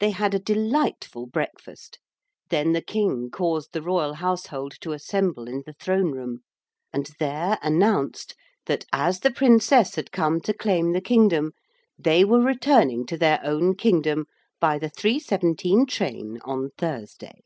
They 0.00 0.08
had 0.12 0.32
a 0.32 0.38
delightful 0.38 1.26
breakfast. 1.26 1.98
Then 2.48 2.72
the 2.72 2.80
King 2.80 3.28
caused 3.30 3.74
the 3.74 3.82
royal 3.82 4.14
household 4.14 4.72
to 4.80 4.92
assemble 4.92 5.48
in 5.48 5.64
the 5.66 5.74
throne 5.74 6.12
room, 6.12 6.40
and 6.94 7.10
there 7.20 7.58
announced 7.60 8.34
that, 8.64 8.86
as 8.90 9.20
the 9.20 9.30
Princess 9.30 9.96
had 9.96 10.12
come 10.12 10.40
to 10.40 10.54
claim 10.54 10.92
the 10.92 11.02
kingdom, 11.02 11.52
they 11.98 12.24
were 12.24 12.40
returning 12.40 13.04
to 13.04 13.18
their 13.18 13.38
own 13.44 13.74
kingdom 13.76 14.24
by 14.60 14.78
the 14.78 14.88
three 14.88 15.18
seventeen 15.18 15.84
train 15.84 16.38
on 16.42 16.70
Thursday. 16.78 17.42